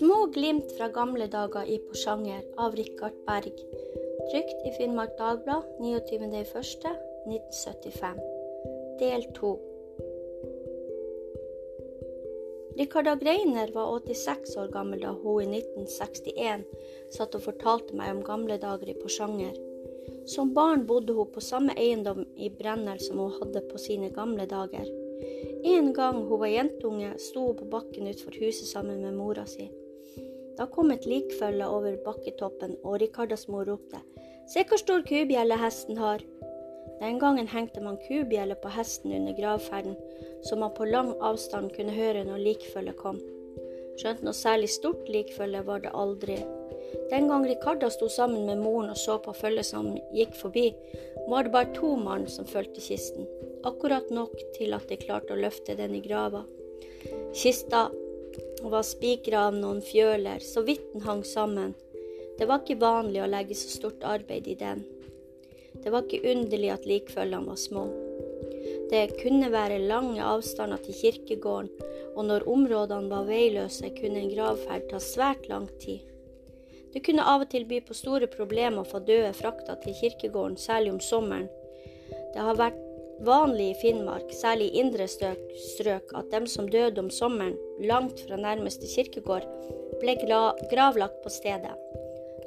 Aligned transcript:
Små 0.00 0.26
glimt 0.32 0.72
fra 0.72 0.88
gamle 0.88 1.26
dager 1.28 1.68
i 1.68 1.78
Porsanger 1.78 2.42
av 2.56 2.76
Rikard 2.76 3.12
Berg. 3.26 3.52
Trykt 4.30 4.66
i 4.68 4.70
Finnmark 4.78 5.18
Dagblad 5.18 5.62
29.01.1975. 5.80 8.20
Del 9.02 9.22
2. 9.36 9.58
Rikarda 12.78 13.14
Greiner 13.20 13.68
var 13.74 13.86
86 13.98 14.56
år 14.62 14.68
gammel 14.72 15.00
da 15.04 15.12
hun 15.20 15.42
i 15.42 15.60
1961 15.60 16.64
satt 17.18 17.36
og 17.36 17.44
fortalte 17.50 17.92
meg 18.00 18.08
om 18.14 18.22
gamle 18.24 18.56
dager 18.62 18.88
i 18.88 18.98
Porsanger. 19.02 19.54
Som 20.24 20.54
barn 20.56 20.86
bodde 20.88 21.12
hun 21.18 21.28
på 21.34 21.40
samme 21.44 21.72
eiendom 21.76 22.24
i 22.40 22.48
Brennel 22.48 23.00
som 23.04 23.20
hun 23.20 23.36
hadde 23.36 23.68
på 23.68 23.76
sine 23.84 24.08
gamle 24.16 24.48
dager. 24.48 24.88
En 25.76 25.92
gang 25.92 26.24
hun 26.24 26.40
var 26.40 26.56
jentunge, 26.56 27.10
sto 27.20 27.40
hun 27.50 27.60
på 27.60 27.68
bakken 27.76 28.08
utenfor 28.08 28.32
huset 28.40 28.64
sammen 28.72 29.04
med 29.04 29.12
mora 29.20 29.44
si. 29.44 29.68
Da 30.58 30.66
kom 30.66 30.90
et 30.94 31.06
likfølge 31.08 31.66
over 31.66 31.96
bakketoppen, 32.04 32.76
og 32.84 33.00
Rikardas 33.02 33.46
mor 33.48 33.68
ropte 33.68 34.02
Se 34.50 34.64
hvor 34.66 34.80
stor 34.82 35.04
kubjelle 35.06 35.54
hesten 35.60 35.98
har. 36.00 36.22
Den 37.00 37.20
gangen 37.22 37.46
hengte 37.48 37.80
man 37.80 38.00
kubjelle 38.02 38.56
på 38.58 38.72
hesten 38.74 39.12
under 39.14 39.36
gravferden, 39.36 39.94
så 40.42 40.56
man 40.58 40.74
på 40.74 40.88
lang 40.90 41.12
avstand 41.22 41.70
kunne 41.76 41.94
høre 41.94 42.24
når 42.26 42.42
likfølget 42.42 42.98
kom. 42.98 43.20
Skjønt 44.00 44.24
noe 44.26 44.34
særlig 44.34 44.72
stort 44.74 45.06
likfølge 45.12 45.62
var 45.68 45.84
det 45.84 45.94
aldri. 45.94 46.40
Den 47.12 47.28
gang 47.30 47.46
Rikarda 47.46 47.92
sto 47.94 48.08
sammen 48.10 48.46
med 48.48 48.58
moren 48.64 48.90
og 48.90 48.98
så 48.98 49.20
på 49.22 49.34
følget 49.38 49.70
som 49.70 49.92
gikk 50.16 50.34
forbi, 50.34 50.66
var 51.28 51.46
det 51.46 51.54
bare 51.54 51.74
to 51.76 51.94
mann 52.00 52.26
som 52.26 52.48
fulgte 52.48 52.82
kisten, 52.82 53.28
akkurat 53.64 54.10
nok 54.10 54.34
til 54.56 54.74
at 54.74 54.88
de 54.90 54.98
klarte 54.98 55.36
å 55.36 55.40
løfte 55.40 55.78
den 55.78 55.94
i 55.94 56.02
grava. 56.04 56.42
Kista 57.36 57.86
var 58.68 58.84
spikra 58.84 59.46
av 59.48 59.56
noen 59.56 59.80
fjøler, 59.80 60.44
så 60.44 60.60
vidt 60.66 60.92
den 60.92 61.06
hang 61.06 61.22
sammen. 61.24 61.72
Det 62.38 62.48
var 62.48 62.60
ikke 62.60 62.80
vanlig 62.80 63.22
å 63.24 63.30
legge 63.30 63.56
så 63.56 63.70
stort 63.72 64.04
arbeid 64.04 64.48
i 64.48 64.58
den. 64.60 64.84
Det 65.80 65.92
var 65.92 66.04
ikke 66.04 66.32
underlig 66.34 66.70
at 66.74 66.86
likfølgene 66.88 67.48
var 67.48 67.60
små. 67.60 67.86
Det 68.90 69.04
kunne 69.20 69.48
være 69.52 69.80
lange 69.86 70.24
avstander 70.24 70.80
til 70.84 70.96
kirkegården, 70.98 71.70
og 72.16 72.24
når 72.26 72.48
områdene 72.50 73.10
var 73.12 73.28
veiløse, 73.28 73.92
kunne 73.96 74.24
en 74.24 74.32
gravferd 74.32 74.88
ta 74.90 75.00
svært 75.00 75.46
lang 75.48 75.68
tid. 75.80 76.02
Det 76.90 77.04
kunne 77.06 77.22
av 77.22 77.44
og 77.44 77.52
til 77.52 77.68
by 77.70 77.78
på 77.86 77.94
store 77.94 78.26
problemer 78.32 78.82
å 78.82 78.88
få 78.88 78.98
døde 79.06 79.30
frakta 79.38 79.76
til 79.84 79.94
kirkegården, 80.00 80.58
særlig 80.58 80.96
om 80.96 81.02
sommeren. 81.04 81.46
Det 82.34 82.42
har 82.42 82.58
vært 82.58 82.79
vanlig 83.26 83.70
i 83.70 83.78
Finnmark, 83.80 84.32
særlig 84.32 84.70
i 84.70 84.80
indre 84.80 85.06
strøk, 85.08 86.12
at 86.16 86.30
dem 86.32 86.46
som 86.46 86.68
døde 86.68 87.00
om 87.02 87.10
sommeren, 87.10 87.56
langt 87.84 88.22
fra 88.26 88.38
nærmeste 88.40 88.88
kirkegård, 88.88 89.46
ble 90.00 90.16
gravlagt 90.70 91.22
på 91.24 91.32
stedet. 91.32 91.76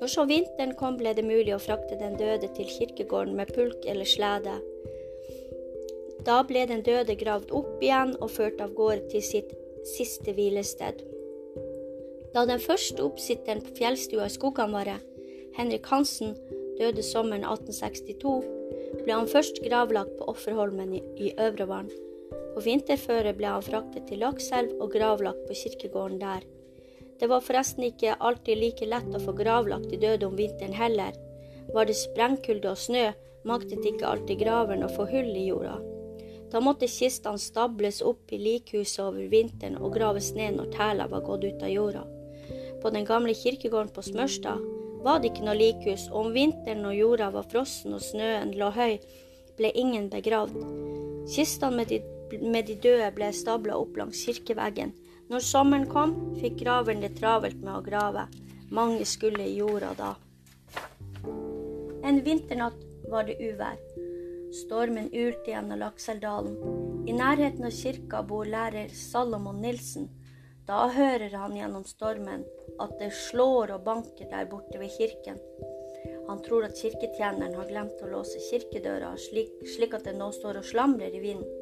Når 0.02 0.12
så 0.12 0.26
vinteren 0.28 0.74
kom, 0.76 0.98
ble 1.00 1.14
det 1.16 1.26
mulig 1.26 1.54
å 1.56 1.62
frakte 1.62 2.00
den 2.00 2.18
døde 2.20 2.50
til 2.58 2.68
kirkegården 2.68 3.38
med 3.38 3.54
pulk 3.56 3.86
eller 3.88 4.10
slede. 4.10 4.58
Da 6.28 6.42
ble 6.48 6.66
den 6.68 6.82
døde 6.84 7.16
gravd 7.20 7.52
opp 7.56 7.84
igjen 7.84 8.16
og 8.20 8.32
ført 8.32 8.62
av 8.64 8.74
gårde 8.76 9.10
til 9.14 9.24
sitt 9.24 9.54
siste 9.94 10.34
hvilested. 10.36 11.04
Da 12.34 12.48
den 12.50 12.62
første 12.64 13.04
oppsitteren 13.06 13.62
på 13.62 13.76
fjellstua 13.78 14.28
i 14.32 14.70
våre, 14.74 14.98
Henrik 15.54 15.86
Hansen, 15.92 16.34
døde 16.80 17.04
sommeren 17.06 17.46
1862, 17.46 18.63
ble 19.02 19.16
han 19.16 19.30
først 19.30 19.62
gravlagt 19.66 20.18
på 20.20 20.28
Offerholmen 20.32 20.94
i 20.98 21.34
Øvrevann. 21.42 21.90
På 22.54 22.62
vinterføre 22.62 23.34
ble 23.38 23.50
han 23.50 23.66
fraktet 23.66 24.06
til 24.10 24.22
Lakselv 24.22 24.76
og 24.82 24.94
gravlagt 24.94 25.48
på 25.48 25.58
kirkegården 25.58 26.20
der. 26.22 26.46
Det 27.20 27.30
var 27.30 27.46
forresten 27.46 27.86
ikke 27.88 28.18
alltid 28.20 28.60
like 28.60 28.88
lett 28.90 29.10
å 29.16 29.22
få 29.22 29.34
gravlagt 29.38 29.90
de 29.92 30.00
døde 30.02 30.28
om 30.28 30.38
vinteren 30.38 30.76
heller. 30.78 31.18
Var 31.74 31.88
det 31.90 31.98
sprengkulde 31.98 32.74
og 32.74 32.80
snø, 32.80 33.08
maktet 33.48 33.86
ikke 33.88 34.10
alltid 34.10 34.42
graveren 34.44 34.86
å 34.86 34.92
få 34.92 35.08
hull 35.10 35.32
i 35.34 35.48
jorda. 35.48 35.78
Da 36.54 36.62
måtte 36.62 36.90
kistene 36.92 37.42
stables 37.42 38.02
opp 38.06 38.30
i 38.34 38.38
likhuset 38.38 39.02
over 39.06 39.26
vinteren 39.32 39.80
og 39.80 39.96
graves 39.96 40.34
ned 40.38 40.60
når 40.60 40.74
tæla 40.76 41.08
var 41.10 41.26
gått 41.26 41.48
ut 41.48 41.66
av 41.66 41.74
jorda. 41.74 42.04
På 42.84 42.92
den 42.94 43.08
gamle 43.08 43.34
kirkegården 43.38 43.94
på 43.96 44.04
Smørstad 44.06 44.62
var 45.04 45.20
det 45.20 45.34
ikke 45.34 45.46
noe 45.46 45.60
likhus, 45.60 46.08
og 46.12 46.28
om 46.28 46.34
vinteren 46.36 46.84
når 46.86 46.98
jorda 46.98 47.30
var 47.36 47.48
frossen 47.52 47.96
og 47.96 48.04
snøen 48.04 48.56
lå 48.58 48.72
høy, 48.74 48.98
ble 49.58 49.72
ingen 49.78 50.10
begravd. 50.10 50.58
Kistene 51.30 51.78
med 51.78 51.94
med 52.42 52.66
de 52.66 52.76
døde 52.82 53.10
ble 53.16 53.30
stabla 53.36 53.76
opp 53.78 53.98
langs 54.00 54.24
kirkeveggen. 54.26 54.94
Når 55.30 55.44
sommeren 55.46 55.86
kom, 55.90 56.16
fikk 56.42 56.60
graveren 56.64 57.04
det 57.04 57.16
travelt 57.20 57.60
med 57.62 57.76
å 57.78 57.84
grave. 57.86 58.28
Mange 58.74 59.06
skulle 59.06 59.46
i 59.46 59.58
jorda 59.60 59.94
da. 59.98 60.14
En 62.04 62.20
vinternatt 62.26 62.80
var 63.12 63.28
det 63.28 63.38
uvær. 63.40 63.78
Stormen 64.54 65.10
ulte 65.14 65.54
gjennom 65.54 65.80
Lakseldalen. 65.82 66.58
I 67.10 67.16
nærheten 67.16 67.66
av 67.66 67.74
kirka 67.74 68.22
bor 68.28 68.50
lærer 68.50 68.92
Salomon 68.94 69.62
Nilsen. 69.62 70.10
Da 70.68 70.88
hører 70.94 71.34
han 71.38 71.56
gjennom 71.58 71.86
stormen 71.88 72.46
at 72.82 72.96
det 73.00 73.12
slår 73.14 73.76
og 73.76 73.84
banker 73.86 74.30
der 74.32 74.48
borte 74.50 74.80
ved 74.82 74.94
kirken. 74.96 75.40
Han 76.28 76.42
tror 76.46 76.66
at 76.66 76.80
kirketjeneren 76.80 77.56
har 77.58 77.68
glemt 77.68 78.00
å 78.02 78.10
låse 78.10 78.40
kirkedøra, 78.50 79.12
slik, 79.20 79.52
slik 79.76 79.94
at 79.98 80.08
den 80.08 80.22
nå 80.22 80.32
står 80.34 80.62
og 80.62 80.68
slamrer 80.68 81.14
i 81.14 81.22
vinden. 81.24 81.60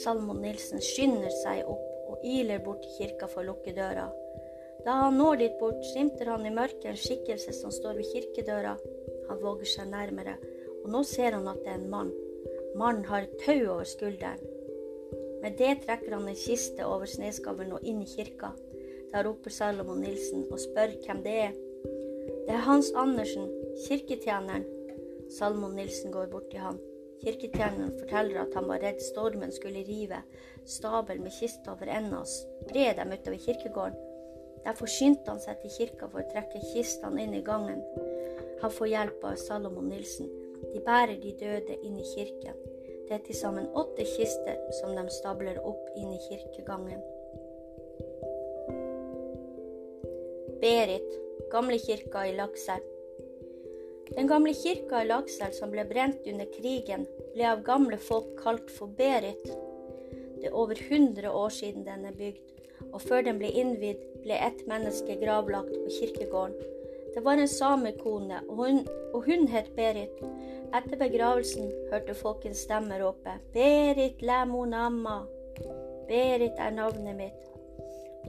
Salmon 0.00 0.40
Nilsen 0.40 0.80
skynder 0.80 1.32
seg 1.42 1.66
opp 1.68 2.12
og 2.12 2.22
iler 2.24 2.62
bort 2.64 2.84
til 2.84 2.94
kirka 3.00 3.28
for 3.28 3.42
å 3.42 3.50
lukke 3.50 3.74
døra. 3.76 4.06
Da 4.86 4.94
han 5.04 5.18
når 5.18 5.36
dit 5.42 5.58
bort, 5.60 5.82
skimter 5.92 6.30
han 6.32 6.46
i 6.46 6.54
mørket 6.54 6.88
en 6.90 6.98
skikkelse 6.98 7.54
som 7.54 7.74
står 7.74 8.00
ved 8.00 8.08
kirkedøra. 8.14 8.72
Han 9.28 9.42
våger 9.42 9.68
seg 9.76 9.90
nærmere, 9.92 10.38
og 10.82 10.88
nå 10.94 11.04
ser 11.06 11.36
han 11.36 11.46
at 11.50 11.60
det 11.62 11.74
er 11.74 11.78
en 11.78 11.92
mann. 11.92 12.10
Mannen 12.78 13.06
har 13.10 13.26
et 13.26 13.38
tau 13.44 13.60
over 13.74 13.86
skulderen. 13.86 14.42
Med 15.42 15.58
det 15.58 15.82
trekker 15.84 16.14
han 16.16 16.28
en 16.30 16.38
kiste 16.38 16.86
over 16.86 17.10
snøskavlen 17.10 17.74
og 17.76 17.86
inn 17.86 18.02
i 18.02 18.08
kirka. 18.10 18.52
Da 19.12 19.22
roper 19.26 19.52
Salomon 19.52 20.00
Nilsen 20.00 20.46
og 20.50 20.60
spør 20.60 20.94
hvem 21.04 21.20
det 21.26 21.34
er. 21.46 21.58
Det 22.46 22.54
er 22.54 22.64
Hans 22.66 22.92
Andersen, 22.96 23.50
kirketjeneren. 23.86 24.64
Salomon 25.38 25.76
Nilsen 25.76 26.12
går 26.12 26.30
bort 26.32 26.48
til 26.50 26.64
han. 26.64 26.80
Kirketjeneren 27.24 27.92
forteller 27.98 28.40
at 28.42 28.56
han 28.56 28.66
var 28.68 28.80
redd 28.82 29.02
stormen 29.12 29.52
skulle 29.52 29.84
rive 29.86 30.22
stabel 30.66 31.20
med 31.20 31.30
kister 31.40 31.74
over 31.74 31.92
ende 31.98 32.18
og 32.18 32.26
spre 32.26 32.88
dem 32.98 33.12
utover 33.12 33.38
kirkegården. 33.46 34.00
Derfor 34.64 34.86
skyndte 34.86 35.30
han 35.30 35.40
seg 35.42 35.60
til 35.60 35.74
kirka 35.76 36.08
for 36.10 36.22
å 36.22 36.30
trekke 36.32 36.60
kistene 36.72 37.24
inn 37.24 37.34
i 37.34 37.44
gangen. 37.46 37.82
Han 38.62 38.70
får 38.70 38.92
hjelp 38.94 39.24
av 39.26 39.40
Salomon 39.42 39.88
Nilsen. 39.90 40.28
De 40.72 40.80
bærer 40.86 41.18
de 41.22 41.32
døde 41.40 41.78
inn 41.82 41.98
i 41.98 42.10
kirken. 42.14 42.58
Det 43.08 43.18
er 43.18 43.24
til 43.26 43.36
sammen 43.36 43.66
åtte 43.76 44.06
kister 44.06 44.60
som 44.80 44.94
de 44.96 45.08
stabler 45.18 45.58
opp 45.66 45.90
inn 45.98 46.14
i 46.14 46.22
kirkegangen. 46.28 47.02
Berit, 50.62 51.14
gamlekirka 51.50 52.20
i 52.26 52.36
Lakselv. 52.36 52.84
Den 54.14 54.28
gamle 54.30 54.52
kirka 54.54 55.00
i 55.02 55.08
Lakselv 55.08 55.56
som 55.56 55.72
ble 55.72 55.82
brent 55.90 56.22
under 56.30 56.46
krigen, 56.54 57.02
ble 57.32 57.48
av 57.50 57.64
gamle 57.66 57.98
folk 57.98 58.28
kalt 58.38 58.70
for 58.70 58.92
Berit. 59.00 59.42
Det 60.38 60.52
er 60.52 60.54
over 60.54 60.78
100 60.78 61.32
år 61.34 61.50
siden 61.56 61.82
den 61.88 62.06
er 62.06 62.14
bygd, 62.14 62.62
og 62.92 63.02
før 63.02 63.26
den 63.26 63.42
ble 63.42 63.50
innvidd, 63.50 64.06
ble 64.22 64.38
ett 64.38 64.62
menneske 64.70 65.18
gravlagt 65.24 65.74
på 65.74 65.96
kirkegården. 65.98 66.78
Det 67.16 67.24
var 67.26 67.42
en 67.42 67.50
samekone, 67.50 68.44
og 68.46 68.62
hun, 68.62 68.82
og 69.10 69.26
hun 69.26 69.50
het 69.50 69.74
Berit. 69.74 70.22
Etter 70.70 70.94
begravelsen 71.00 71.72
hørte 71.90 72.14
folk 72.14 72.46
en 72.46 72.54
stemme 72.54 73.02
rope 73.02 73.34
Berit 73.50 74.22
Lemonamma. 74.22 75.24
Berit 76.06 76.54
er 76.54 76.78
navnet 76.78 77.18
mitt. 77.18 77.51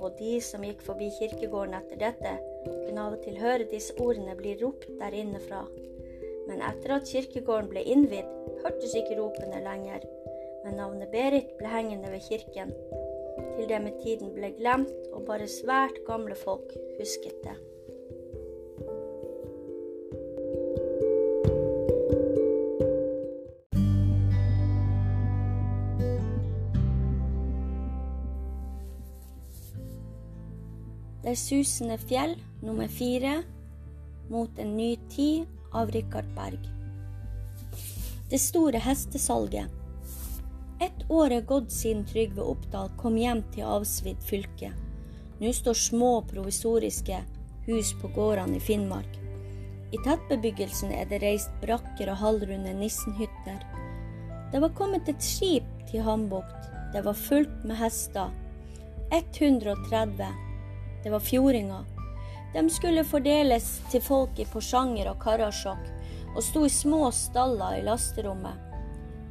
Og 0.01 0.15
de 0.19 0.37
som 0.41 0.63
gikk 0.65 0.81
forbi 0.85 1.09
kirkegården 1.17 1.77
etter 1.77 1.99
dette, 2.01 2.33
kunne 2.65 3.05
av 3.05 3.17
og 3.17 3.23
til 3.25 3.37
høre 3.41 3.69
disse 3.69 3.95
ordene 4.01 4.35
bli 4.39 4.55
ropt 4.61 4.89
der 4.99 5.15
inne 5.17 5.41
fra. 5.43 5.63
Men 6.47 6.63
etter 6.65 6.97
at 6.97 7.09
kirkegården 7.09 7.69
ble 7.71 7.83
innvidd, 7.87 8.29
hørtes 8.63 8.95
ikke 8.99 9.19
ropene 9.19 9.61
lenger. 9.63 10.05
Men 10.63 10.79
navnet 10.79 11.11
Berit 11.11 11.53
ble 11.59 11.71
hengende 11.71 12.11
ved 12.11 12.23
kirken, 12.25 12.73
til 13.57 13.67
det 13.69 13.81
med 13.83 13.99
tiden 14.03 14.33
ble 14.35 14.53
glemt, 14.57 14.95
og 15.11 15.27
bare 15.27 15.49
svært 15.51 16.01
gamle 16.07 16.35
folk 16.39 16.73
husket 16.99 17.39
det. 17.43 17.55
Det 31.33 31.37
susende 31.37 31.95
fjell 31.97 32.35
nummer 32.61 32.87
fire 32.87 33.43
mot 34.29 34.59
en 34.59 34.75
ny 34.77 34.99
tid 35.09 35.45
av 35.71 35.91
Rikard 35.91 36.27
Berg. 36.35 36.59
Det 38.29 38.37
store 38.37 38.77
hestesalget. 38.77 39.65
Ett 40.79 41.09
år 41.09 41.33
er 41.33 41.47
gått 41.49 41.73
siden 41.73 42.05
Trygve 42.05 42.45
Oppdal 42.45 42.93
kom 43.01 43.17
hjem 43.17 43.41
til 43.55 43.65
avsvidd 43.65 44.21
fylke. 44.29 44.69
Nå 45.41 45.55
står 45.57 45.81
små 45.87 46.11
provisoriske 46.29 47.23
hus 47.65 47.95
på 48.03 48.13
gårdene 48.13 48.61
i 48.61 48.63
Finnmark. 48.69 49.17
I 49.89 50.03
tettbebyggelsen 50.05 50.93
er 50.93 51.09
det 51.09 51.23
reist 51.25 51.59
brakker 51.65 52.13
og 52.13 52.21
halvrunde 52.21 52.77
nissenhytter. 52.77 53.57
Det 54.53 54.61
var 54.61 54.77
kommet 54.77 55.09
et 55.09 55.29
skip 55.33 55.65
til 55.89 56.05
Hambukt. 56.05 56.73
Det 56.93 57.01
var 57.09 57.21
fullt 57.25 57.61
med 57.65 57.81
hester. 57.81 58.29
130. 59.09 60.52
Det 61.03 61.11
var 61.11 61.19
fjordinger. 61.19 61.85
De 62.53 62.69
skulle 62.69 63.03
fordeles 63.03 63.81
til 63.91 64.01
folk 64.01 64.39
i 64.39 64.45
Porsanger 64.45 65.09
og 65.11 65.19
Karasjok 65.23 65.89
og 66.33 66.41
sto 66.45 66.63
i 66.65 66.71
små 66.71 67.07
staller 67.13 67.79
i 67.79 67.85
lasterommet. 67.85 68.57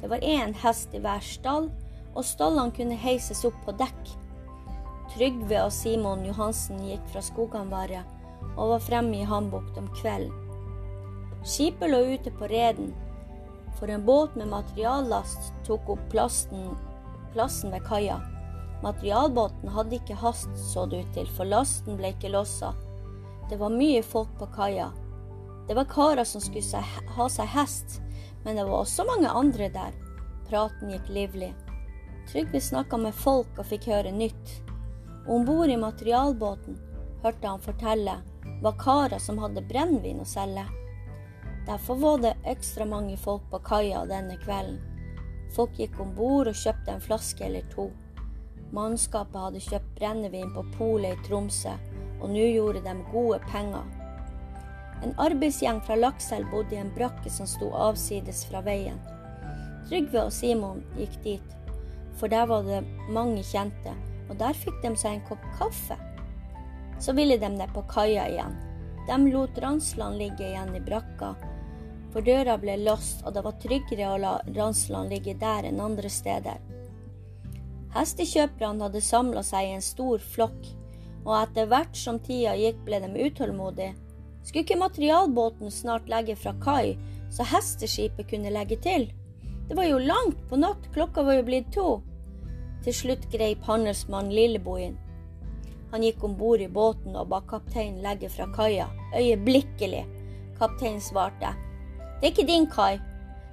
Det 0.01 0.09
var 0.11 0.23
én 0.23 0.53
hest 0.63 0.93
i 0.93 0.99
hver 1.03 1.23
stall, 1.23 1.69
og 2.13 2.25
stallene 2.27 2.75
kunne 2.75 2.99
heises 2.99 3.45
opp 3.47 3.57
på 3.65 3.73
dekk. 3.79 4.11
Trygve 5.13 5.61
og 5.63 5.71
Simon 5.73 6.25
Johansen 6.27 6.81
gikk 6.83 7.03
fra 7.13 7.23
Skoganvaret 7.23 8.03
og 8.53 8.75
var 8.75 8.83
fremme 8.83 9.21
i 9.21 9.27
Hambukt 9.27 9.77
om 9.79 9.89
kvelden. 9.97 10.33
Skipet 11.43 11.91
lå 11.91 11.99
ute 12.13 12.31
på 12.31 12.47
reden, 12.47 12.93
for 13.79 13.91
en 13.91 14.05
båt 14.05 14.35
med 14.39 14.51
materiallast 14.51 15.51
tok 15.67 15.89
opp 15.95 16.03
plassen, 16.11 16.69
plassen 17.33 17.73
ved 17.73 17.83
kaia. 17.87 18.21
Materialbåten 18.83 19.69
hadde 19.71 19.95
ikke 19.95 20.17
hast, 20.19 20.51
så 20.59 20.85
det 20.85 21.03
ut 21.03 21.13
til, 21.15 21.29
for 21.37 21.47
lasten 21.47 21.95
ble 21.99 22.11
ikke 22.11 22.33
lossa. 22.33 22.73
Det 23.49 23.59
var 23.61 23.71
mye 23.71 24.01
folk 24.03 24.31
på 24.39 24.49
kaia. 24.55 24.89
Det 25.67 25.77
var 25.77 25.87
karer 25.91 26.27
som 26.27 26.43
skulle 26.43 26.81
ha 27.15 27.27
seg 27.31 27.47
hest, 27.53 28.01
men 28.43 28.59
det 28.59 28.65
var 28.67 28.83
også 28.83 29.05
mange 29.07 29.31
andre 29.31 29.69
der. 29.71 29.95
Praten 30.49 30.91
gikk 30.91 31.07
livlig. 31.15 31.53
Trygve 32.27 32.59
snakka 32.61 32.99
med 32.99 33.15
folk 33.15 33.55
og 33.57 33.67
fikk 33.71 33.87
høre 33.91 34.11
nytt. 34.11 34.59
Om 35.27 35.47
bord 35.47 35.71
i 35.71 35.79
materialbåten 35.79 36.79
hørte 37.23 37.47
han 37.47 37.63
fortelle 37.63 38.19
var 38.63 38.79
karer 38.79 39.19
som 39.19 39.39
hadde 39.39 39.63
brennevin 39.67 40.21
å 40.23 40.27
selge. 40.27 40.65
Derfor 41.67 41.95
var 41.99 42.17
det 42.23 42.35
ekstra 42.47 42.85
mange 42.85 43.15
folk 43.17 43.43
på 43.51 43.59
kaia 43.63 44.03
denne 44.07 44.35
kvelden. 44.43 44.79
Folk 45.55 45.77
gikk 45.79 45.99
om 46.01 46.15
bord 46.15 46.49
og 46.51 46.57
kjøpte 46.57 46.95
en 46.95 47.03
flaske 47.03 47.45
eller 47.45 47.67
to. 47.71 47.91
Mannskapet 48.73 49.37
hadde 49.37 49.59
kjøpt 49.61 49.89
brennevin 49.99 50.53
på 50.55 50.63
polet 50.73 51.13
i 51.13 51.27
Tromsø, 51.27 51.75
og 52.19 52.31
nå 52.33 52.47
gjorde 52.55 52.81
de 52.81 52.95
gode 53.11 53.37
penger. 53.51 53.85
En 55.05 55.13
arbeidsgjeng 55.21 55.81
fra 55.85 55.97
Lakselv 55.99 56.49
bodde 56.49 56.73
i 56.73 56.79
en 56.81 56.89
brakke 56.95 57.29
som 57.29 57.45
sto 57.49 57.69
avsides 57.77 58.41
fra 58.49 58.63
veien. 58.65 58.97
Trygve 59.91 60.23
og 60.23 60.33
Simon 60.33 60.81
gikk 60.97 61.19
dit, 61.27 61.53
for 62.17 62.33
der 62.33 62.49
var 62.49 62.65
det 62.65 62.81
mange 63.13 63.45
kjente, 63.45 63.93
og 64.25 64.39
der 64.41 64.57
fikk 64.57 64.81
de 64.81 64.95
seg 64.97 65.19
en 65.19 65.25
kopp 65.29 65.45
kaffe. 65.59 65.99
Så 66.97 67.13
ville 67.13 67.37
de 67.37 67.53
ned 67.53 67.69
på 67.77 67.85
kaia 67.93 68.25
igjen. 68.31 68.57
De 69.05 69.21
lot 69.29 69.57
Ransland 69.59 70.17
ligge 70.17 70.47
igjen 70.49 70.73
i 70.73 70.81
brakka, 70.81 71.35
for 72.13 72.25
døra 72.25 72.57
ble 72.57 72.79
låst, 72.81 73.21
og 73.21 73.35
det 73.37 73.45
var 73.45 73.59
tryggere 73.61 74.13
å 74.15 74.21
la 74.21 74.37
Ransland 74.55 75.13
ligge 75.13 75.37
der 75.37 75.69
enn 75.69 75.83
andre 75.83 76.09
steder. 76.09 76.72
Hestekjøperne 77.93 78.87
hadde 78.87 79.01
samla 79.01 79.43
seg 79.45 79.69
i 79.69 79.75
en 79.77 79.85
stor 79.85 80.23
flokk, 80.33 80.71
og 81.23 81.35
etter 81.39 81.69
hvert 81.71 81.97
som 81.97 82.19
tida 82.19 82.55
gikk, 82.59 82.81
ble 82.87 82.99
de 83.03 83.27
utålmodige 83.27 83.93
skulle 84.43 84.63
ikke 84.63 84.79
materialbåten 84.79 85.71
snart 85.71 86.09
legge 86.09 86.35
fra 86.35 86.53
kai, 86.63 86.97
så 87.31 87.45
hesteskipet 87.47 88.29
kunne 88.29 88.51
legge 88.53 88.77
til? 88.83 89.07
Det 89.67 89.77
var 89.77 89.87
jo 89.87 90.01
langt 90.03 90.41
på 90.49 90.59
natt, 90.59 90.89
klokka 90.93 91.23
var 91.23 91.39
jo 91.39 91.45
blitt 91.47 91.71
to. 91.73 91.87
Til 92.83 92.95
slutt 92.95 93.29
greip 93.31 93.63
handelsmann 93.63 94.33
Lillebo 94.33 94.75
inn. 94.77 94.97
Han 95.93 96.03
gikk 96.03 96.23
om 96.25 96.35
bord 96.37 96.61
i 96.61 96.67
båten 96.67 97.15
og 97.15 97.29
ba 97.31 97.39
kapteinen 97.47 98.01
legge 98.03 98.29
fra 98.29 98.49
kaia, 98.55 98.89
øyeblikkelig. 99.15 100.03
Kapteinen 100.59 101.01
svarte. 101.01 101.53
Det 102.19 102.27
er 102.27 102.33
ikke 102.33 102.49
din 102.49 102.67
kai, 102.67 102.99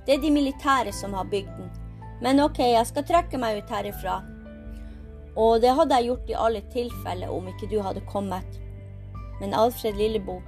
det 0.06 0.16
er 0.16 0.24
de 0.24 0.32
militære 0.34 0.92
som 0.92 1.14
har 1.14 1.28
bygd 1.30 1.52
den. 1.58 1.70
Men 2.20 2.40
ok, 2.44 2.58
jeg 2.58 2.86
skal 2.88 3.06
trekke 3.08 3.40
meg 3.40 3.62
ut 3.62 3.72
herifra. 3.72 4.20
Og 5.40 5.60
det 5.62 5.72
hadde 5.76 5.96
jeg 5.96 6.10
gjort 6.10 6.30
i 6.32 6.38
alle 6.46 6.62
tilfeller 6.72 7.32
om 7.32 7.48
ikke 7.48 7.70
du 7.70 7.78
hadde 7.84 8.04
kommet. 8.10 8.60
Men 9.40 9.56
Alfred 9.56 9.96
Lillebo 9.96 10.40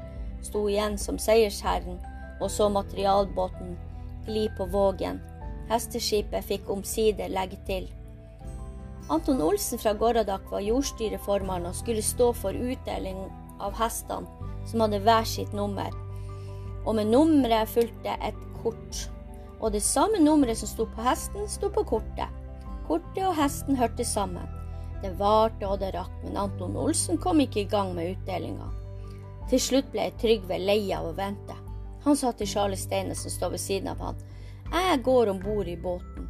sto 0.44 0.66
igjen 0.69 0.98
som 1.00 1.20
seiersherren 1.22 2.00
og 2.42 2.50
så 2.50 2.69
materialbåten 2.69 3.76
gli 4.26 4.48
på 4.58 4.66
vågen. 4.72 5.20
Hesteskipet 5.70 6.44
fikk 6.44 6.70
omsider 6.70 7.30
legge 7.32 7.58
til. 7.66 7.88
Anton 9.10 9.40
Olsen 9.42 9.80
fra 9.80 9.94
Gåradak 9.98 10.50
var 10.50 10.62
jordstyreformann 10.64 11.66
og 11.66 11.76
skulle 11.78 12.04
stå 12.04 12.32
for 12.36 12.54
utdeling 12.54 13.18
av 13.62 13.75
hestene, 13.78 14.28
som 14.68 14.84
hadde 14.84 15.02
hver 15.02 15.26
sitt 15.28 15.54
nummer. 15.56 15.90
Og 16.84 16.96
med 16.98 17.10
nummeret 17.10 17.70
fulgte 17.70 18.14
et 18.22 18.38
kort. 18.62 19.06
Og 19.62 19.73
det 19.73 19.82
samme 19.87 20.19
nummeret 20.19 20.59
som 20.59 20.69
sto 20.69 20.88
på 20.91 21.05
hesten, 21.06 21.47
sto 21.49 21.70
på 21.70 21.85
kortet. 21.87 22.29
Kortet 22.88 23.23
og 23.29 23.37
hesten 23.38 23.79
hørte 23.79 24.05
sammen. 24.05 24.47
Det 25.03 25.14
varte 25.19 25.67
og 25.67 25.81
det 25.82 25.93
rakk, 25.94 26.12
men 26.25 26.38
Anton 26.38 26.76
Olsen 26.79 27.19
kom 27.19 27.41
ikke 27.43 27.62
i 27.62 27.70
gang 27.70 27.94
med 27.94 28.17
utdelinga. 28.17 28.69
Til 29.50 29.62
slutt 29.62 29.88
ble 29.94 30.11
Trygve 30.19 30.59
lei 30.59 30.81
av 30.94 31.09
å 31.09 31.17
vente. 31.17 31.56
Han 32.03 32.19
sa 32.19 32.32
til 32.35 32.50
Charlie 32.50 32.79
Steine 32.79 33.14
som 33.19 33.31
står 33.31 33.55
ved 33.55 33.62
siden 33.62 33.91
av 33.93 34.03
han, 34.03 34.19
jeg 34.73 35.03
går 35.05 35.29
om 35.29 35.41
bord 35.41 35.69
i 35.69 35.76
båten. 35.76 36.29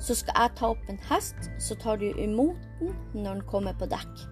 Så 0.00 0.14
skal 0.16 0.36
jeg 0.40 0.56
ta 0.56 0.70
opp 0.72 0.88
en 0.88 1.00
hest, 1.10 1.50
så 1.60 1.76
tar 1.76 1.98
du 2.00 2.06
imot 2.08 2.56
den 2.80 2.94
når 3.12 3.40
den 3.40 3.44
kommer 3.50 3.76
på 3.76 3.88
dekk. 3.90 4.24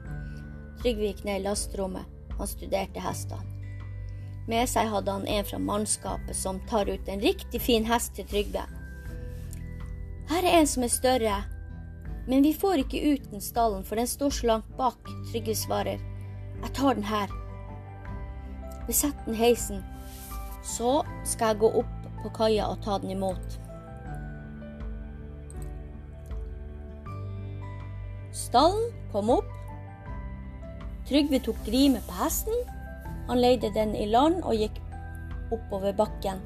Trygve 0.81 1.11
gikk 1.11 1.25
ned 1.27 1.43
i 1.43 1.45
lasterommet. 1.45 2.07
Han 2.39 2.49
studerte 2.49 3.03
hestene. 3.03 3.56
Med 4.47 4.69
seg 4.71 4.91
hadde 4.93 5.11
han 5.11 5.27
en 5.27 5.47
fra 5.47 5.59
mannskapet 5.59 6.37
som 6.39 6.61
tar 6.71 6.87
ut 6.87 7.09
en 7.09 7.23
riktig 7.23 7.61
fin 7.63 7.87
hest 7.89 8.15
til 8.15 8.29
Trygve. 8.31 8.63
Her 10.31 10.43
er 10.43 10.61
en 10.61 10.69
som 10.71 10.87
er 10.87 10.91
større, 10.91 11.41
men 12.27 12.43
vi 12.43 12.55
får 12.55 12.83
ikke 12.83 13.03
ut 13.13 13.27
den 13.31 13.43
stallen, 13.43 13.85
for 13.87 13.99
den 13.99 14.07
står 14.11 14.31
så 14.31 14.47
langt 14.47 14.71
bak. 14.79 14.99
Trygve 15.31 15.55
svarer. 15.55 16.03
Jeg 16.63 16.73
tar 16.75 16.95
den 16.95 17.07
her. 17.07 17.31
Vi 18.87 18.95
setter 18.95 19.27
den 19.27 19.39
heisen. 19.39 19.85
Så 20.67 21.03
skal 21.25 21.55
jeg 21.55 21.63
gå 21.63 21.71
opp 21.83 22.09
på 22.23 22.33
kaia 22.35 22.67
og 22.71 22.83
ta 22.83 22.99
den 23.03 23.15
imot. 23.15 23.59
Stallen 28.35 28.91
kom 29.13 29.31
opp. 29.39 29.53
Trygve 31.07 31.39
tok 31.47 31.59
grimet 31.67 32.03
på 32.07 32.19
hesten. 32.19 32.76
Han 33.29 33.41
leide 33.43 33.73
den 33.75 33.95
i 33.99 34.07
land 34.11 34.43
og 34.45 34.55
gikk 34.55 34.79
oppover 35.55 35.95
bakken. 35.97 36.43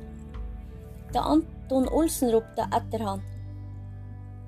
Da 1.12 1.24
Anton 1.32 1.88
Olsen 1.88 2.32
ropte 2.32 2.66
etter 2.76 3.04
han. 3.04 3.22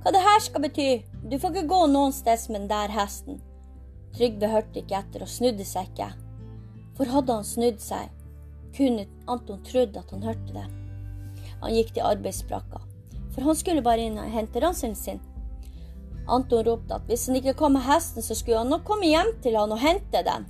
Hva 0.03 0.13
det 0.15 0.23
her 0.25 0.41
skal 0.43 0.65
bety? 0.65 0.91
Du 1.31 1.39
får 1.39 1.55
ikke 1.55 1.71
gå 1.71 1.81
noen 1.93 2.15
sted 2.15 2.49
med 2.51 2.63
den 2.63 2.71
der 2.73 2.93
hesten. 2.95 3.41
Trygve 4.17 4.51
hørte 4.53 4.83
ikke 4.83 4.99
etter 4.99 5.25
og 5.25 5.31
snudde 5.31 5.65
seg 5.67 5.91
ikke. 5.93 6.11
For 6.99 7.09
hadde 7.09 7.37
han 7.39 7.47
snudd 7.49 7.81
seg, 7.81 8.09
kunne 8.77 9.07
Anton 9.31 9.61
trodd 9.67 9.97
at 9.97 10.11
han 10.13 10.25
hørte 10.27 10.57
det. 10.57 10.65
Han 11.63 11.77
gikk 11.77 11.93
til 11.95 12.09
arbeidsbrakka, 12.09 12.81
for 13.33 13.47
han 13.47 13.59
skulle 13.59 13.85
bare 13.85 14.09
inn 14.09 14.19
og 14.21 14.33
hente 14.33 14.61
ranselen 14.61 14.99
sin. 14.99 15.23
Anton 16.31 16.65
ropte 16.67 16.99
at 16.99 17.07
hvis 17.09 17.29
han 17.29 17.39
ikke 17.39 17.57
kom 17.59 17.77
med 17.77 17.87
hesten, 17.87 18.23
så 18.23 18.37
skulle 18.37 18.61
han 18.61 18.71
nok 18.73 18.85
komme 18.89 19.09
hjem 19.09 19.33
til 19.45 19.57
han 19.59 19.73
og 19.75 19.81
hente 19.83 20.25
den. 20.27 20.47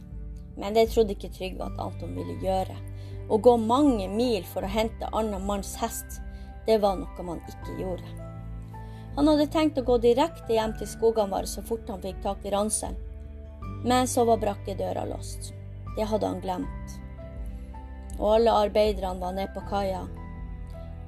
Men 0.56 0.74
det 0.74 0.90
trodde 0.92 1.14
ikke 1.16 1.32
Trygve 1.32 1.68
at 1.68 1.80
Anton 1.80 2.16
ville 2.16 2.36
gjøre. 2.42 2.76
Å 3.28 3.38
gå 3.38 3.54
mange 3.56 4.08
mil 4.12 4.44
for 4.44 4.64
å 4.66 4.72
hente 4.72 5.08
annen 5.12 5.46
manns 5.46 5.76
hest, 5.80 6.20
det 6.66 6.78
var 6.82 6.98
noe 6.98 7.24
man 7.26 7.40
ikke 7.48 7.78
gjorde. 7.80 8.22
Han 9.16 9.28
hadde 9.28 9.48
tenkt 9.52 9.78
å 9.78 9.84
gå 9.84 9.98
direkte 10.00 10.54
hjem 10.56 10.74
til 10.78 10.88
Skoganvar 10.88 11.48
så 11.48 11.62
fort 11.66 11.88
han 11.90 12.02
fikk 12.02 12.22
tak 12.24 12.44
i 12.46 12.52
ranselen, 12.54 12.96
men 13.84 14.08
så 14.08 14.24
var 14.28 14.40
brakkedøra 14.40 15.04
låst. 15.10 15.52
Det 15.96 16.06
hadde 16.08 16.28
han 16.28 16.40
glemt. 16.40 16.94
Og 18.18 18.36
alle 18.36 18.54
arbeiderne 18.66 19.20
var 19.20 19.34
nede 19.36 19.52
på 19.52 19.64
kaia. 19.68 20.06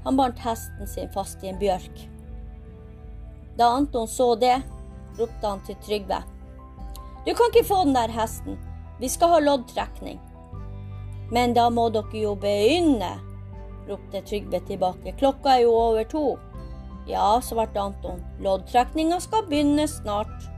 Han 0.04 0.18
bandt 0.18 0.42
hesten 0.44 0.88
sin 0.90 1.08
fast 1.14 1.44
i 1.44 1.48
en 1.48 1.60
bjørk. 1.60 2.02
Da 3.56 3.70
Anton 3.78 4.08
så 4.10 4.34
det, 4.36 4.56
ropte 5.18 5.46
han 5.46 5.62
til 5.64 5.78
Trygve. 5.86 6.20
Du 7.24 7.32
kan 7.32 7.52
ikke 7.52 7.68
få 7.68 7.84
den 7.86 7.96
der 7.96 8.12
hesten. 8.12 8.58
Vi 9.00 9.08
skal 9.08 9.34
ha 9.34 9.40
loddtrekning. 9.42 10.20
Men 11.32 11.54
da 11.54 11.68
må 11.70 11.88
dere 11.94 12.20
jo 12.20 12.34
begynne, 12.38 13.14
ropte 13.88 14.20
Trygve 14.26 14.60
tilbake. 14.68 15.16
Klokka 15.18 15.56
er 15.56 15.64
jo 15.64 15.72
over 15.78 16.04
to. 16.08 16.26
Ja, 17.08 17.40
svarte 17.42 17.80
Anton. 17.80 18.22
Loddtrekninga 18.44 19.18
skal 19.20 19.48
begynne 19.48 19.88
snart. 19.88 20.48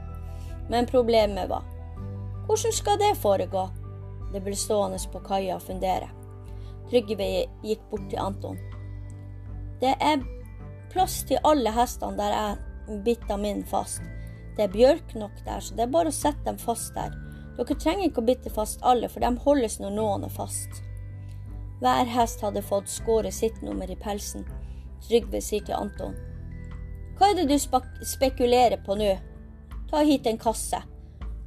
Men 0.69 0.87
problemet 0.87 1.49
var 1.49 1.65
hvordan 2.47 2.71
skal 2.71 2.95
det 2.99 3.17
foregå? 3.19 3.65
Det 4.31 4.39
ble 4.39 4.55
stående 4.55 4.99
på 5.11 5.19
kaia 5.19 5.57
og 5.57 5.65
fundere. 5.67 6.07
Trygve 6.87 7.25
gikk 7.63 7.81
bort 7.91 8.05
til 8.07 8.21
Anton. 8.23 8.59
Det 9.81 9.91
er 9.99 10.23
plass 10.93 11.19
til 11.27 11.43
alle 11.43 11.73
hestene 11.75 12.15
der 12.15 12.35
jeg 12.37 13.01
bitta 13.03 13.35
min 13.37 13.65
fast. 13.67 13.99
Det 14.55 14.63
er 14.63 14.71
bjørk 14.71 15.11
nok 15.19 15.35
der, 15.43 15.59
så 15.59 15.75
det 15.75 15.83
er 15.83 15.91
bare 15.91 16.13
å 16.13 16.15
sette 16.15 16.47
dem 16.47 16.55
fast 16.61 16.95
der. 16.95 17.11
Dere 17.57 17.75
trenger 17.75 18.09
ikke 18.09 18.21
å 18.21 18.27
bitte 18.27 18.53
fast 18.53 18.83
alle, 18.85 19.09
for 19.09 19.23
de 19.23 19.31
holdes 19.43 19.79
når 19.81 19.95
noen 19.95 20.27
er 20.27 20.33
fast. 20.33 20.83
Hver 21.81 22.09
hest 22.09 22.41
hadde 22.45 22.65
fått 22.65 22.89
skåret 22.89 23.33
sitt 23.33 23.61
nummer 23.65 23.89
i 23.89 23.97
pelsen. 23.97 24.45
Trygve 25.07 25.41
sier 25.41 25.65
til 25.65 25.77
Anton. 25.77 26.15
Hva 27.17 27.31
er 27.31 27.39
det 27.39 27.47
du 27.49 28.05
spekulerer 28.05 28.77
på 28.85 28.97
nå? 28.97 29.15
Ta 29.89 30.03
hit 30.05 30.29
en 30.29 30.37
kasse. 30.41 30.83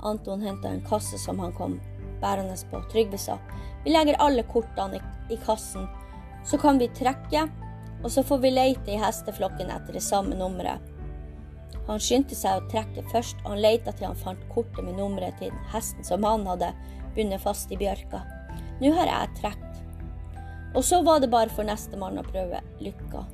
Anton 0.02 0.43
henta 0.43 0.71
en 0.71 0.83
kasse 0.87 1.19
som 1.19 1.38
han 1.43 1.55
kom 1.55 1.79
bærende 2.21 2.57
på. 2.71 2.83
Trygve 2.93 3.19
sa. 3.19 3.38
Vi 3.85 3.95
legger 3.95 4.19
alle 4.19 4.43
kortene 4.43 5.00
i, 5.31 5.37
kassen, 5.37 5.87
så 6.45 6.59
kan 6.59 6.79
vi 6.79 6.88
trekke, 6.88 7.47
og 8.02 8.11
så 8.11 8.23
får 8.26 8.38
vi 8.38 8.50
leite 8.50 8.93
i 8.93 8.99
hesteflokken 9.00 9.71
etter 9.71 9.97
det 9.97 10.02
samme 10.05 10.37
nummeret. 10.37 10.89
Han 11.89 12.03
skyndte 12.03 12.37
seg 12.39 12.61
å 12.61 12.69
trekke 12.71 13.05
først, 13.11 13.41
og 13.45 13.55
han 13.55 13.65
leita 13.65 13.95
til 13.97 14.11
han 14.11 14.19
fant 14.19 14.43
kortet 14.53 14.85
med 14.85 14.99
nummeret 14.99 15.39
til 15.41 15.55
hesten 15.73 16.07
som 16.07 16.27
han 16.27 16.47
hadde 16.49 16.73
bundet 17.17 17.43
fast 17.43 17.73
i 17.73 17.79
bjørka. 17.81 18.23
Nå 18.81 18.93
har 18.97 19.11
jeg 19.11 19.35
trukket. 19.41 19.67
Og 20.75 20.85
så 20.87 21.01
var 21.03 21.19
det 21.21 21.33
bare 21.33 21.51
for 21.51 21.67
nestemann 21.67 22.21
å 22.21 22.27
prøve 22.27 22.61
lykka. 22.81 23.25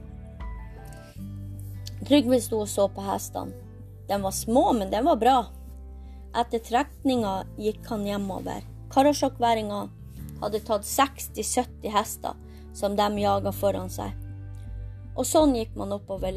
Trygve 2.07 2.39
sto 2.41 2.63
og 2.63 2.71
så 2.71 2.87
på 2.89 3.05
hestene. 3.05 3.53
De 4.07 4.17
var 4.23 4.33
små, 4.33 4.71
men 4.79 4.91
de 4.91 5.03
var 5.03 5.19
bra. 5.21 5.37
Etter 6.37 6.63
trekninga 6.63 7.41
gikk 7.59 7.89
han 7.91 8.07
hjemover. 8.07 8.65
Karasjokværinga 8.95 9.81
hadde 10.41 10.61
tatt 10.65 10.87
60-70 10.87 11.91
hester 11.93 12.37
som 12.77 12.97
de 12.97 13.09
jaga 13.21 13.53
foran 13.53 13.91
seg. 13.91 14.13
Og 15.17 15.25
sånn 15.27 15.57
gikk 15.57 15.75
man 15.81 15.97
oppover 15.97 16.35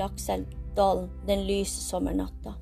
Lakselvdalen 0.79 1.09
den 1.27 1.47
lyse 1.47 1.81
sommernatta. 1.81 2.53